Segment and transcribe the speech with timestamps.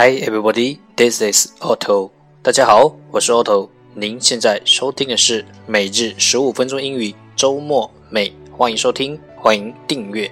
[0.00, 2.10] Hi everybody, this is Otto。
[2.40, 3.68] 大家好，我是 Otto。
[3.96, 10.30] 您现在收听的是每日十五分钟英语周末美，欢迎收听，欢迎订阅。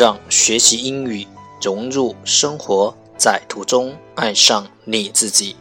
[0.00, 1.26] 让学习英语
[1.60, 5.54] 融入生活，在途中爱上你自己。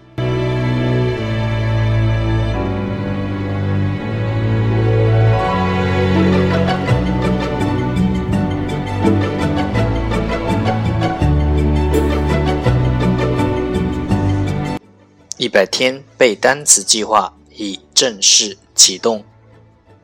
[15.35, 19.25] 一百天背单词计划已正式启动，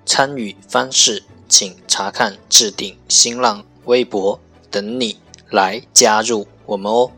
[0.05, 3.63] 参与方式请查看置顶新浪。
[3.85, 5.17] 微博等你
[5.49, 7.11] 来加入我们哦。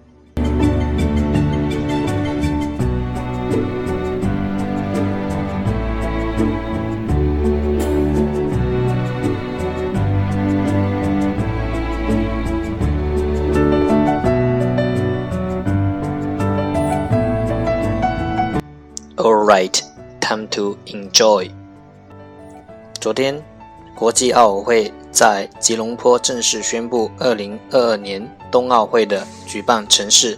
[19.17, 19.81] All right,
[20.21, 21.49] time to enjoy。
[22.99, 23.56] 昨天。
[23.97, 30.37] 国际奥委会在吉隆坡正式宣布2022年冬奥会的举办城市。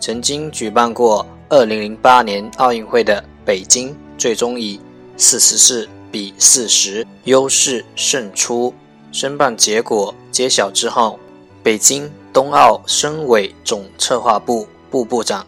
[0.00, 4.80] 曾经举办过2008年奥运会的北京，最终以
[5.16, 8.74] 44比40优势胜出。
[9.12, 11.20] 申办结果揭晓之后，
[11.62, 15.46] 北京冬奥申委总策划部部部长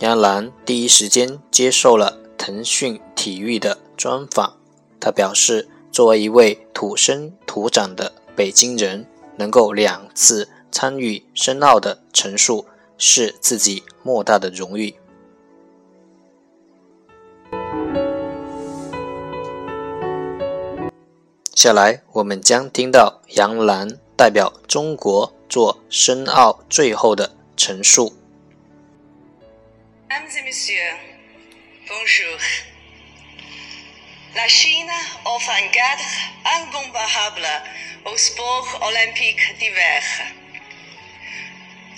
[0.00, 4.54] 杨澜第一时间接受了腾讯体育的专访，
[4.98, 5.68] 他表示。
[5.96, 12.66] 作为一位土生土长的北京人，能够两次参与申奥的陈述，
[12.98, 14.94] 是自己莫大的荣誉。
[21.54, 23.88] 下来，我们将听到杨澜
[24.18, 28.12] 代表中国做申奥最后的陈述。
[34.36, 34.92] La Chine
[35.24, 36.04] offre un cadre
[36.44, 37.48] incomparable
[38.04, 40.02] au sport olympique d'hiver.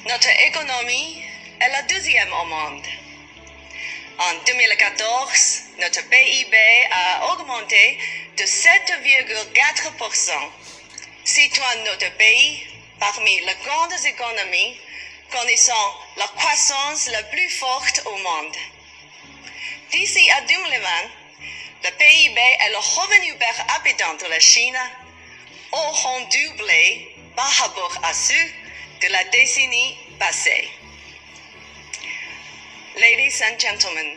[0.07, 1.25] Notre économie
[1.61, 2.87] est la deuxième au monde.
[4.21, 6.57] En 2014, notre PIB
[6.93, 7.99] a augmenté
[8.37, 10.31] de 7,4%,
[11.25, 12.65] situant notre pays
[13.01, 14.79] parmi les grandes économies
[15.33, 18.57] connaissant la croissance la plus forte au monde.
[19.91, 21.11] D'ici à 2020,
[21.85, 24.79] le PIB et le revenu per habitant de la Chine
[25.73, 28.53] auront doublé par rapport à ceux
[29.03, 30.69] de la décennie passée.
[32.97, 34.17] Ladies and gentlemen,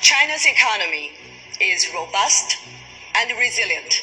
[0.00, 1.12] China's economy
[1.60, 2.56] is robust
[3.14, 4.02] and resilient.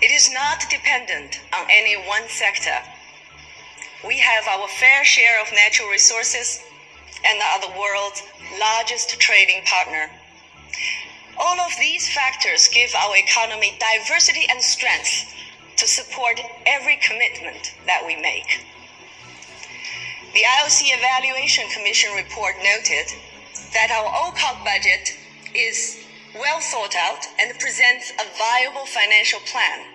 [0.00, 2.80] It is not dependent on any one sector.
[4.06, 6.60] We have our fair share of natural resources
[7.24, 8.22] and are the world's
[8.58, 10.08] largest trading partner.
[11.40, 15.32] All of these factors give our economy diversity and strength
[15.76, 18.66] to support every commitment that we make.
[20.34, 23.06] The IOC Evaluation Commission report noted
[23.72, 25.16] that our OCOG budget
[25.54, 25.98] is
[26.34, 29.86] well thought out and presents a viable financial plan.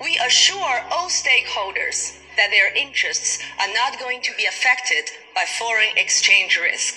[0.00, 5.96] We assure all stakeholders that their interests are not going to be affected by foreign
[5.96, 6.96] exchange risk.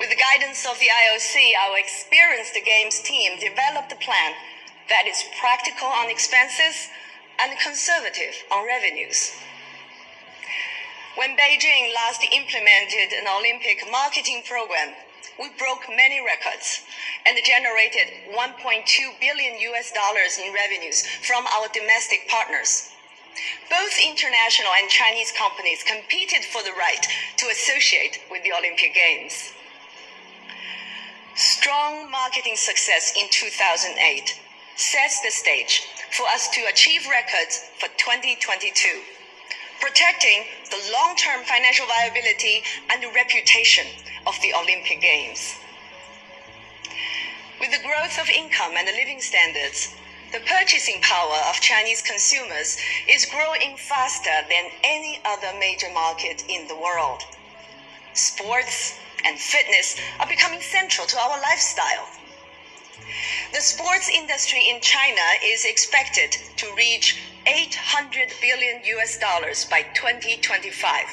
[0.00, 4.32] With the guidance of the IOC, our experienced games team developed a plan
[4.88, 6.88] that is practical on expenses
[7.38, 9.36] and conservative on revenues.
[11.16, 14.96] When Beijing last implemented an Olympic marketing program,
[15.38, 16.80] we broke many records
[17.26, 22.88] and generated 1.2 billion US dollars in revenues from our domestic partners.
[23.68, 27.04] Both international and Chinese companies competed for the right
[27.36, 29.52] to associate with the Olympic Games.
[31.70, 34.40] Strong marketing success in 2008
[34.74, 39.00] sets the stage for us to achieve records for 2022,
[39.78, 43.86] protecting the long term financial viability and reputation
[44.26, 45.54] of the Olympic Games.
[47.60, 49.94] With the growth of income and the living standards,
[50.32, 52.78] the purchasing power of Chinese consumers
[53.08, 57.22] is growing faster than any other major market in the world.
[58.14, 58.94] Sports,
[59.24, 62.08] and fitness are becoming central to our lifestyle.
[63.52, 71.06] The sports industry in China is expected to reach 800 billion US dollars by 2025.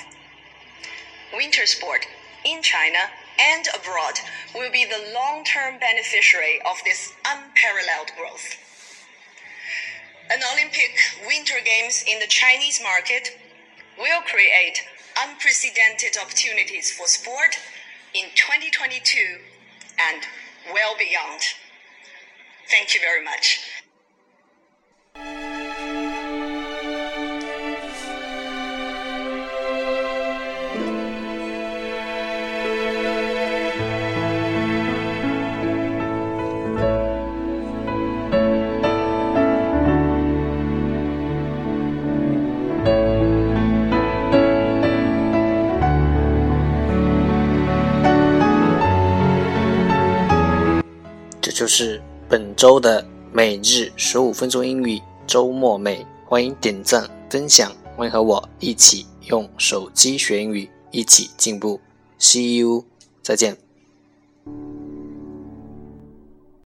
[1.33, 2.05] Winter sport
[2.45, 3.09] in China
[3.39, 4.19] and abroad
[4.53, 8.55] will be the long term beneficiary of this unparalleled growth.
[10.29, 10.91] An Olympic
[11.25, 13.29] Winter Games in the Chinese market
[13.97, 14.83] will create
[15.19, 17.57] unprecedented opportunities for sport
[18.17, 19.37] in 2022
[19.99, 20.23] and
[20.73, 21.41] well beyond.
[22.69, 23.59] Thank you very much.
[51.57, 51.99] 就是
[52.29, 61.81] 本周的每日十五分钟英语周末美，欢迎点赞分享，欢迎和我一起用手机学英语，一起进步。
[62.19, 62.85] See you，
[63.23, 63.66] 再见。